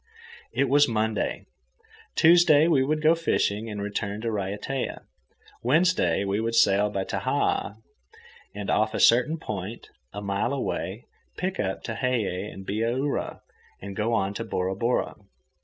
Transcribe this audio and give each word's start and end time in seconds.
It 0.51 0.67
was 0.67 0.87
Monday. 0.87 1.45
Tuesday 2.15 2.67
we 2.67 2.83
would 2.83 3.03
go 3.03 3.13
fishing 3.13 3.69
and 3.69 3.79
return 3.79 4.19
to 4.21 4.29
Raiatea. 4.31 5.01
Wednesday 5.61 6.25
we 6.25 6.39
would 6.41 6.55
sail 6.55 6.89
by 6.89 7.03
Tahaa 7.03 7.75
and 8.55 8.71
off 8.71 8.95
a 8.95 8.99
certain 8.99 9.37
point, 9.37 9.89
a 10.11 10.19
mile 10.19 10.53
away, 10.53 11.05
pick 11.37 11.59
up 11.59 11.83
Tehei 11.83 12.51
and 12.51 12.65
Bihaura 12.65 13.41
and 13.79 13.95
go 13.95 14.11
on 14.13 14.33
to 14.33 14.43
Bora 14.43 14.73
Bora. 14.75 15.13